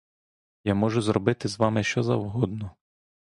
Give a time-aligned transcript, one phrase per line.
[0.63, 2.71] Я можу зробити з вами що завгодно.